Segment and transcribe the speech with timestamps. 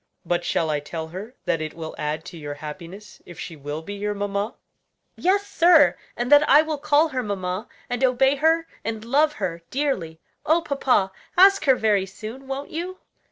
[0.25, 3.83] But shall I tell her that it will add to your happiness if she will
[3.83, 4.55] be your mamma?"
[5.15, 9.61] "Yes, sir; and that I will call her mamma, and obey her and love her
[9.69, 10.19] dearly.
[10.43, 12.97] Oh, papa, ask her very soon, won't you?"